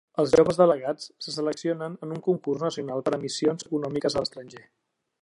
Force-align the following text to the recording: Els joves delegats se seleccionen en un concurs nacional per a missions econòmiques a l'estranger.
Els 0.21 0.31
joves 0.37 0.55
delegats 0.61 1.09
se 1.25 1.33
seleccionen 1.35 1.99
en 2.07 2.15
un 2.17 2.23
concurs 2.31 2.65
nacional 2.69 3.07
per 3.09 3.17
a 3.19 3.23
missions 3.27 3.71
econòmiques 3.71 4.19
a 4.19 4.25
l'estranger. 4.25 4.69